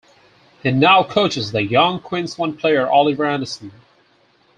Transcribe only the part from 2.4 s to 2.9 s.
player